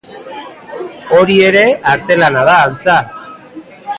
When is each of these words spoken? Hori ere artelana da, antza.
Hori 1.17 1.35
ere 1.49 1.61
artelana 1.93 2.43
da, 2.49 2.57
antza. 2.71 2.99